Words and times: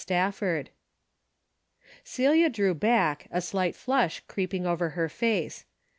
Stafford." 0.03 0.71
Celia 2.03 2.49
drew 2.49 2.73
back, 2.73 3.27
a 3.29 3.39
slight 3.39 3.75
flush 3.75 4.19
creeping 4.27 4.65
over 4.65 4.89
her 4.97 5.07
face. 5.07 5.63